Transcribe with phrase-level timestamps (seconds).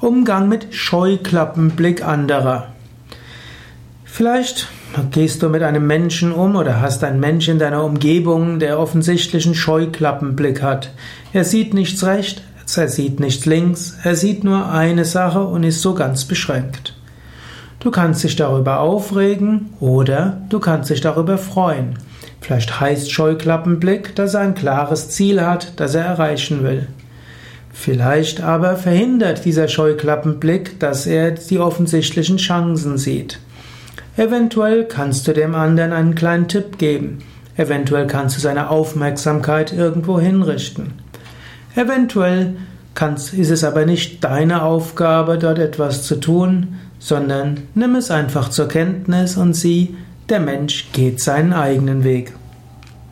[0.00, 2.68] Umgang mit Scheuklappenblick anderer.
[4.04, 4.68] Vielleicht
[5.10, 9.56] gehst du mit einem Menschen um oder hast einen Mensch in deiner Umgebung, der offensichtlichen
[9.56, 10.92] Scheuklappenblick hat.
[11.32, 12.42] Er sieht nichts rechts,
[12.76, 16.94] er sieht nichts links, er sieht nur eine Sache und ist so ganz beschränkt.
[17.80, 21.98] Du kannst dich darüber aufregen oder du kannst dich darüber freuen.
[22.40, 26.86] Vielleicht heißt Scheuklappenblick, dass er ein klares Ziel hat, das er erreichen will.
[27.80, 33.38] Vielleicht aber verhindert dieser Scheuklappenblick, dass er die offensichtlichen Chancen sieht.
[34.16, 37.18] Eventuell kannst du dem anderen einen kleinen Tipp geben.
[37.56, 40.94] Eventuell kannst du seine Aufmerksamkeit irgendwo hinrichten.
[41.76, 42.56] Eventuell
[42.94, 48.48] kannst, ist es aber nicht deine Aufgabe, dort etwas zu tun, sondern nimm es einfach
[48.48, 49.94] zur Kenntnis und sieh,
[50.28, 52.32] der Mensch geht seinen eigenen Weg.